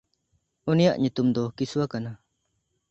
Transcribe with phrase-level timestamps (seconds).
[0.69, 2.11] ᱩᱱᱤᱭᱟᱜ ᱧᱩᱛᱩᱢ ᱫᱚ ᱠᱤᱥᱣᱟ ᱠᱟᱱᱟ᱾